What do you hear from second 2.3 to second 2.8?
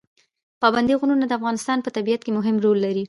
مهم رول